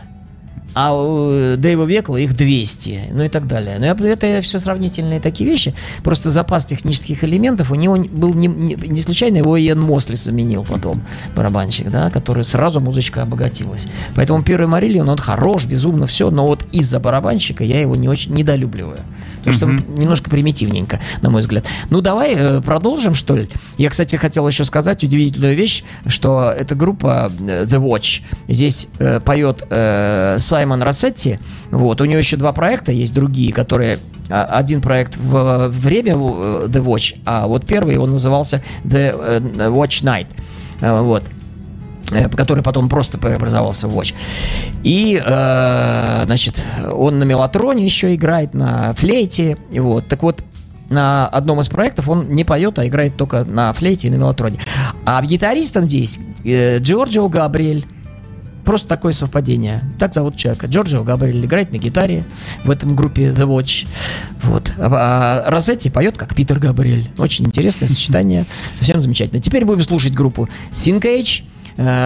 [0.72, 3.76] а у Дэйва Векла их 200, ну и так далее.
[3.80, 5.74] Но я- это все сравнительные такие вещи.
[6.04, 10.14] Просто запас технических элементов у него не- был не, не- не случайно его Иэн Мосли
[10.14, 11.02] заменил потом,
[11.34, 13.86] барабанщик, да, который сразу музычка обогатилась.
[14.14, 18.32] Поэтому первый Мариллион, он хорош, безумно все, но вот из-за барабанщика я его не очень
[18.34, 19.00] недолюбливаю.
[19.40, 21.64] Потому что он немножко примитивненько, на мой взгляд.
[21.90, 23.48] Ну, давай э, продолжим, что ли.
[23.78, 29.20] Я, кстати, хотел еще сказать удивительную вещь, что эта группа э, The Watch, здесь э,
[29.20, 31.38] поет э, Саймон Рассетти,
[31.70, 36.66] вот, у него еще два проекта есть другие, которые а, один проект в время э,
[36.68, 40.26] The Watch, а вот первый он назывался The э, Watch Night.
[40.80, 41.24] Вот
[42.36, 44.14] который потом просто преобразовался в Watch.
[44.82, 49.56] И, э, значит, он на мелатроне еще играет, на флейте.
[49.70, 50.08] И вот.
[50.08, 50.42] Так вот,
[50.90, 54.58] на одном из проектов он не поет, а играет только на флейте и на мелатроне.
[55.06, 57.86] А гитаристом здесь э, Джорджио Габриэль.
[58.64, 59.82] Просто такое совпадение.
[59.98, 60.66] Так зовут человека.
[60.66, 62.24] Джорджио Габриэль играет на гитаре
[62.64, 63.86] в этом группе The Watch.
[64.42, 64.72] Вот.
[64.78, 67.08] А а Розетти поет как Питер Габриэль.
[67.18, 68.44] Очень интересное сочетание.
[68.74, 69.40] Совсем замечательно.
[69.40, 71.42] Теперь будем слушать группу Syncage.
[71.42, 71.59] Э,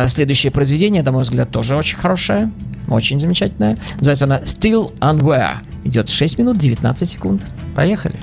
[0.06, 2.50] Следующее произведение, на мой взгляд, тоже очень хорошее.
[2.88, 3.78] Очень замечательное.
[3.96, 5.56] Называется она Still Unaware.
[5.84, 7.42] Идет 6 минут 19 секунд.
[7.74, 8.16] Поехали.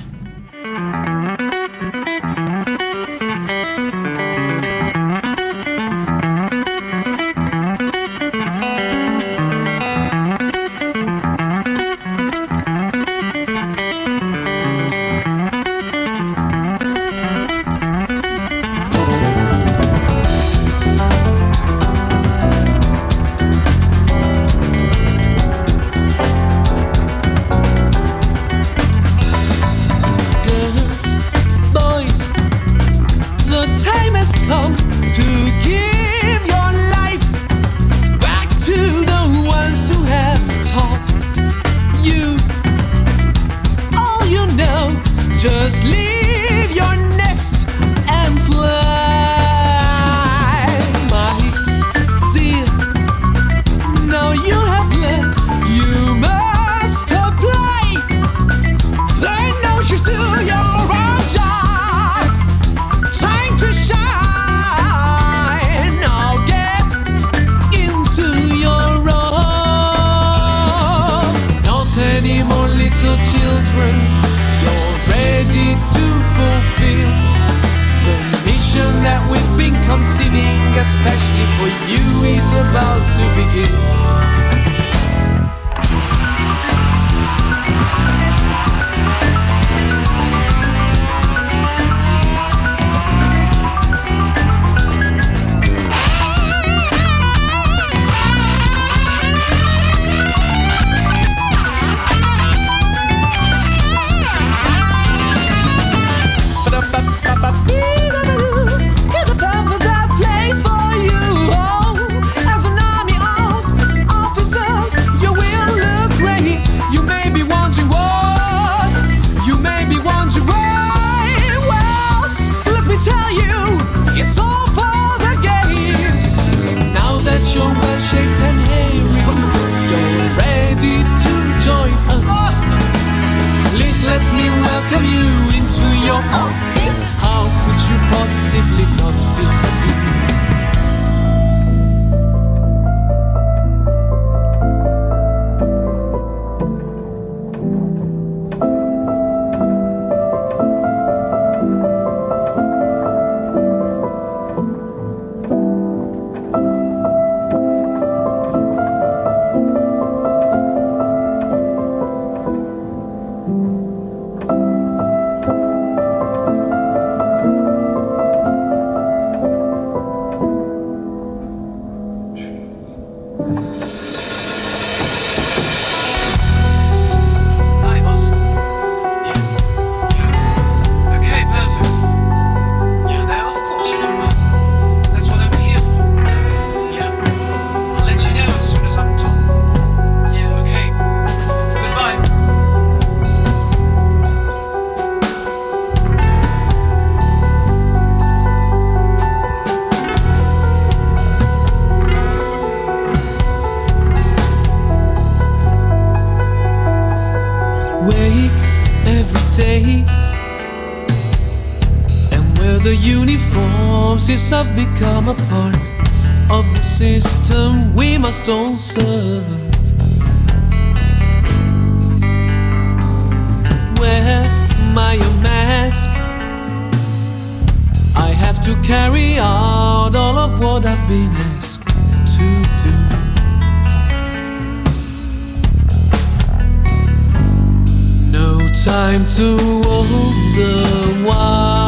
[238.84, 240.08] time to hold
[240.54, 241.81] the wine.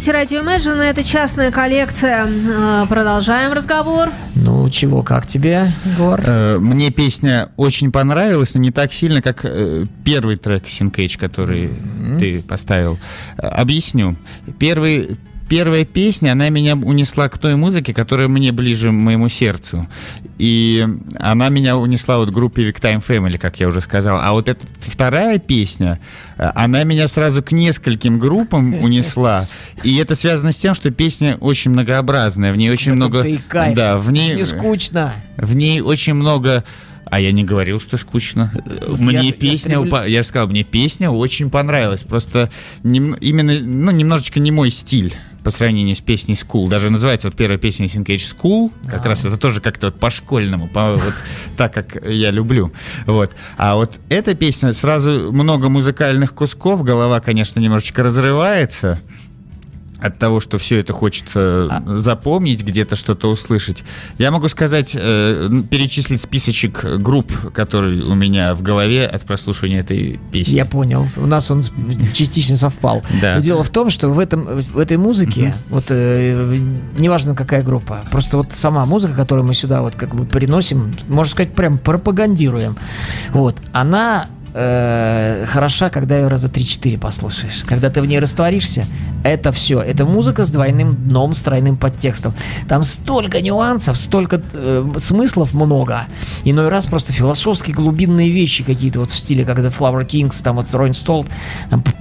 [0.00, 2.26] Слушаете радио Imagine, это частная коллекция.
[2.26, 4.08] Э, Продолжаем разговор.
[4.34, 6.18] Ну, чего, как тебе, Егор?
[6.24, 11.74] Э, Мне песня очень понравилась, но не так сильно, как э, первый трек Синкейдж, который
[12.18, 12.98] ты поставил.
[13.36, 14.16] Объясню.
[14.58, 15.18] Первый,
[15.50, 19.88] первая песня, она меня унесла к той музыке, которая мне ближе моему сердцу.
[20.38, 20.86] И
[21.18, 24.20] она меня унесла вот к группе Vic Time Family, как я уже сказал.
[24.22, 25.98] А вот эта вторая песня,
[26.38, 29.44] э, она меня сразу к нескольким группам унесла.
[29.82, 32.52] И это связано с тем, что песня очень многообразная.
[32.52, 33.26] В ней очень много...
[33.48, 33.74] Кайф.
[33.76, 34.36] Да, в ней...
[34.36, 35.14] Не скучно.
[35.36, 36.62] В ней очень много...
[37.06, 38.52] А я не говорил, что скучно.
[38.86, 42.04] Вот Мне я я песня, стремлю- упа- я же сказал, мне песня очень понравилась.
[42.04, 42.50] Просто
[42.84, 46.68] нем- именно, ну, немножечко не мой стиль по сравнению с песней School.
[46.68, 48.70] Даже называется вот первая песня Syncage School.
[48.88, 51.14] Как раз это тоже как-то вот по-школьному, по, вот
[51.56, 52.72] так, как я люблю.
[53.06, 53.32] Вот.
[53.56, 59.00] А вот эта песня, сразу много музыкальных кусков, голова, конечно, немножечко разрывается
[60.00, 63.84] от того, что все это хочется А запомнить, где-то что-то услышать.
[64.18, 70.18] Я могу сказать, э, перечислить списочек групп, которые у меня в голове от прослушивания этой
[70.32, 70.54] песни.
[70.54, 71.06] Я понял.
[71.16, 71.62] У нас он
[72.14, 73.02] частично совпал.
[73.20, 73.36] Да.
[73.36, 76.58] Но дело в том, что в, этом, в этой музыке, вот э,
[76.98, 81.30] неважно какая группа, просто вот сама музыка, которую мы сюда вот как бы приносим, можно
[81.30, 82.76] сказать, прям пропагандируем,
[83.32, 87.64] вот, она э, хороша, когда ее раза 3-4 послушаешь.
[87.66, 88.86] Когда ты в ней растворишься,
[89.24, 89.80] это все.
[89.80, 92.34] Это музыка с двойным дном, с тройным подтекстом.
[92.68, 96.06] Там столько нюансов, столько э, смыслов много.
[96.44, 100.56] Иной раз просто философские глубинные вещи какие-то вот в стиле, как это Flower Kings, там
[100.56, 101.26] вот Ройн Столт.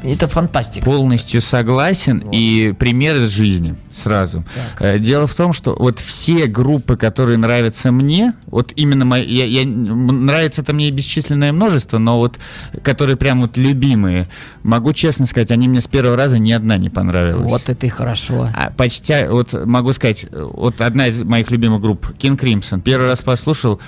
[0.03, 0.85] Это фантастика.
[0.85, 2.23] Полностью согласен.
[2.31, 4.43] И пример из жизни сразу.
[4.79, 9.45] Э, Дело в том, что вот все группы, которые нравятся мне, вот именно мои, я,
[9.45, 12.39] я- нравится это мне бесчисленное множество, но вот
[12.83, 14.27] которые прям вот любимые,
[14.63, 17.08] могу честно сказать, они мне с первого раза ни одна не понравилась.
[17.47, 18.49] Вот это и хорошо.
[18.55, 22.81] А почти, вот могу сказать, вот одна из моих любимых групп, King Crimson.
[22.81, 23.79] Первый раз послушал,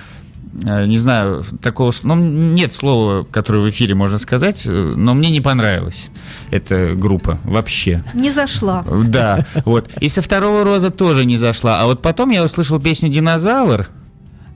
[0.64, 5.30] э, не знаю, такого, ну, нет слова, которое в эфире можно сказать, э, но мне
[5.30, 6.10] не понравилась
[6.52, 8.04] эта группа вообще.
[8.14, 8.84] Не зашла.
[9.06, 9.90] Да, вот.
[10.00, 11.80] И со второго роза тоже не зашла.
[11.82, 13.88] А вот потом я услышал песню «Динозавр»,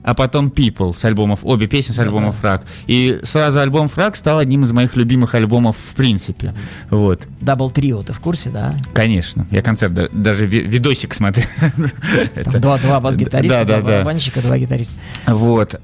[0.06, 2.64] а потом People с альбомов, обе песни с альбомов THRAK.
[2.86, 6.54] И сразу альбом THRAK стал одним из моих любимых альбомов в принципе.
[6.90, 8.74] Вот, Double Trio, ты в курсе, да?
[8.94, 9.46] конечно.
[9.50, 11.46] Я концерт да- даже ви- видосик смотрел.
[11.76, 11.90] Там
[12.36, 14.94] Это- два, два бас-гитариста, два барабанщика, два гитариста.
[15.26, 15.74] Вот.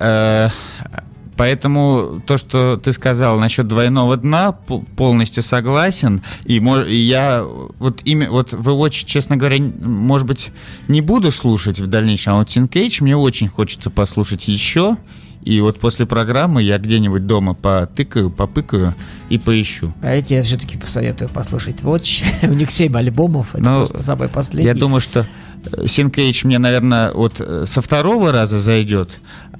[1.36, 6.22] Поэтому то, что ты сказал насчет двойного дна, полностью согласен.
[6.44, 7.44] И, я
[7.78, 10.50] вот имя, вот The Watch, честно говоря, может быть,
[10.88, 14.96] не буду слушать в дальнейшем, а вот Tin Cage мне очень хочется послушать еще.
[15.42, 18.94] И вот после программы я где-нибудь дома потыкаю, попыкаю
[19.28, 19.92] и поищу.
[20.00, 22.22] А я тебе все-таки посоветую послушать Watch.
[22.48, 24.68] У них 7 альбомов, это Ну, просто самый последний.
[24.68, 25.26] Я думаю, что
[25.62, 29.10] Cage мне, наверное, вот э, со второго раза зайдет,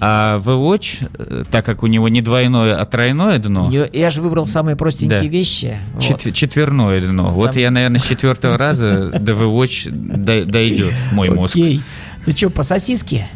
[0.00, 4.20] а The Watch, э, так как у него не двойное, а тройное дно, Я же
[4.22, 5.26] выбрал самые простенькие Да.
[5.28, 5.76] вещи.
[5.94, 6.02] вот.
[6.02, 7.28] чет- четверное дно.
[7.28, 11.56] Вот Там- я, наверное, с четвертого раза до The Watch дой- дойдет мой мозг.
[11.56, 13.28] Ну что, по сосиске?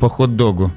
[0.00, 0.70] по хот-догу.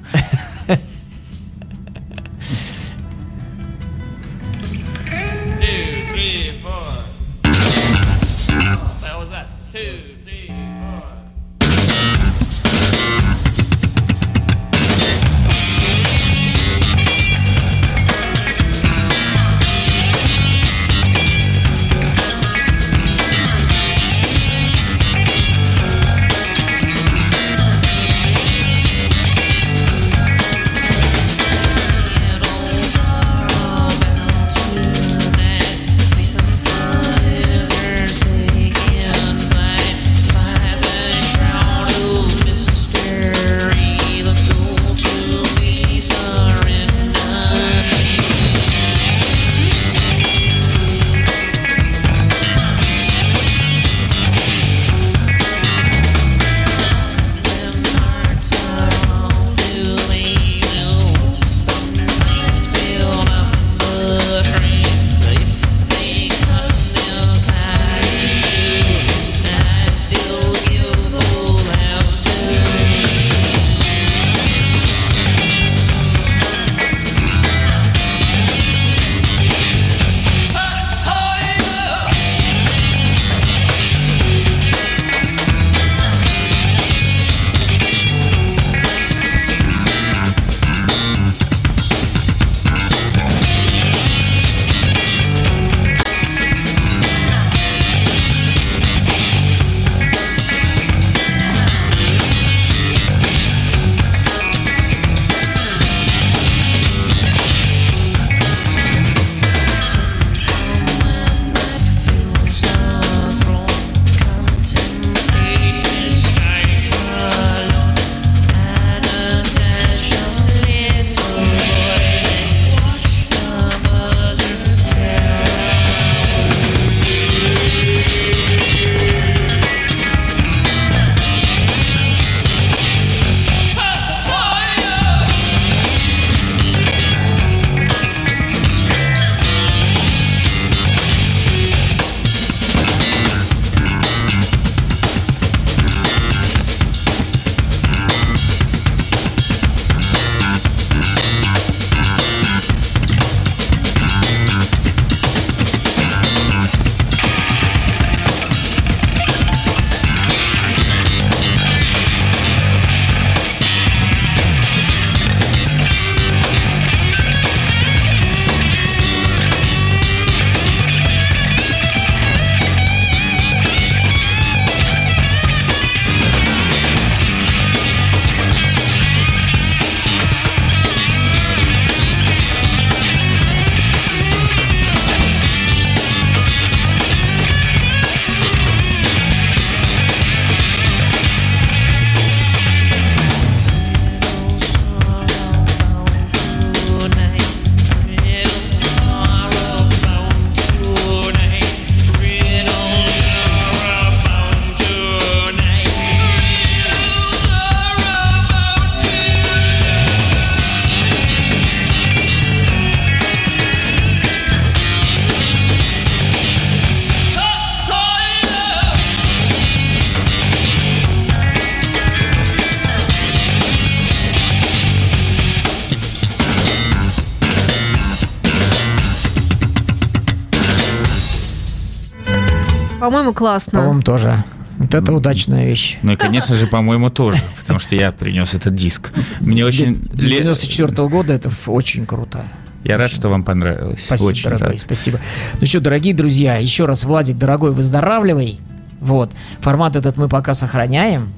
[233.08, 233.78] По-моему, классно.
[233.80, 234.44] По-моему, тоже.
[234.76, 235.96] Вот это удачная вещь.
[236.02, 239.10] Ну и, конечно же, по-моему, тоже, потому что я принес этот диск.
[239.40, 239.94] Мне очень...
[240.12, 242.44] Для ле- 94 года это очень круто.
[242.84, 244.04] Я рад, что вам понравилось.
[244.04, 244.80] Спасибо, Очень дорогой, рад.
[244.82, 245.20] спасибо.
[245.58, 248.58] Ну что, дорогие друзья, еще раз, Владик, дорогой, выздоравливай.
[249.00, 249.32] Вот.
[249.60, 251.32] Формат этот мы пока сохраняем.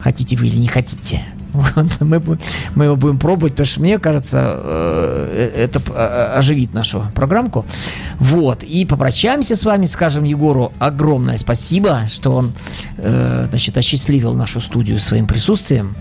[0.00, 1.22] Хотите вы или не хотите.
[1.52, 2.00] Вот.
[2.00, 2.38] Мы,
[2.74, 7.64] мы его будем пробовать, потому что мне кажется, э, это э, оживит нашу программку.
[8.18, 8.62] Вот.
[8.62, 12.52] И попрощаемся с вами, скажем Егору огромное спасибо, что он
[12.96, 15.94] э, значит, осчастливил нашу студию своим присутствием.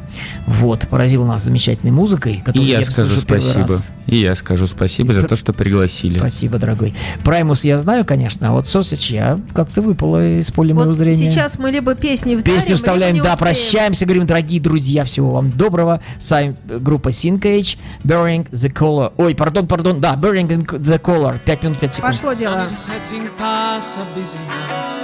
[0.48, 0.88] Вот.
[0.90, 3.80] Поразил нас замечательной музыкой, И которую я я скажу спасибо.
[4.08, 6.18] И я скажу спасибо за то, что пригласили.
[6.18, 6.96] Спасибо, дорогой.
[7.24, 11.32] Праймус я знаю, конечно, а вот Сосич я как-то выпала из поля моего Вот зрения.
[11.32, 13.56] сейчас мы либо песни вдарим, Песню вставляем, либо не да, успеем.
[13.56, 16.01] прощаемся, говорим, дорогие друзья, всего вам доброго.
[16.19, 19.13] С вами э, группа Syncage, Burning the Color.
[19.17, 21.39] Ой, пардон, пардон, да, Burning the Color.
[21.45, 22.15] 5 минут 5 секунд.
[22.15, 22.65] Пошло Sun дело.
[22.67, 25.01] is setting past our busy lives.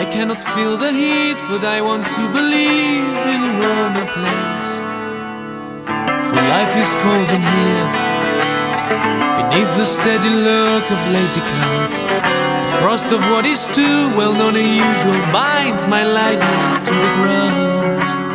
[0.00, 3.02] I cannot feel the heat, but I want to believe
[3.32, 4.78] in a warmer place.
[6.28, 7.88] For life is cold in here,
[9.36, 11.96] beneath the steady look of lazy clouds.
[12.62, 17.10] The frost of what is too well known and usual binds my lightness to the
[17.18, 18.31] ground.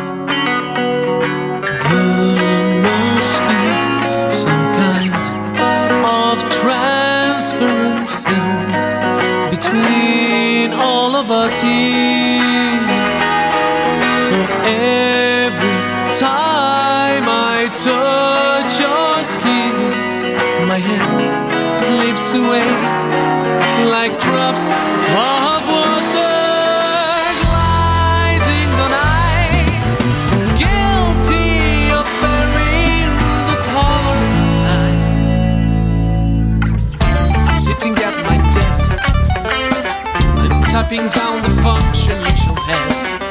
[40.89, 43.21] stripping down the function you shall have.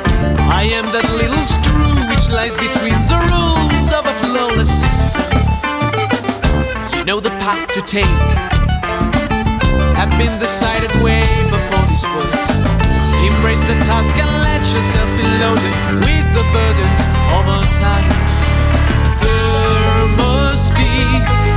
[0.49, 5.27] I am that little screw which lies between the rules of a flawless system.
[6.95, 8.07] You know the path to take.
[9.99, 12.47] Have been decided way before these words.
[13.27, 15.75] Embrace the task and let yourself be loaded
[16.07, 17.01] with the burdens
[17.35, 18.15] of our time.
[19.19, 21.48] There must be